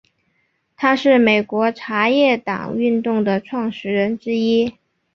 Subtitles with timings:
[0.75, 4.73] 他是美国茶叶党运动的创始人之一。